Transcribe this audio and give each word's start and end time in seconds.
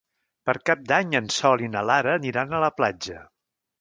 Per 0.49 0.53
Cap 0.69 0.81
d'Any 0.91 1.13
en 1.21 1.29
Sol 1.37 1.65
i 1.67 1.71
na 1.75 1.83
Lara 1.91 2.17
aniran 2.21 2.57
a 2.57 2.63
la 2.65 2.75
platja. 2.81 3.21